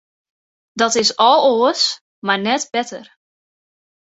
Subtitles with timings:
[0.81, 1.83] Dat is al oars,
[2.25, 3.03] mar net better.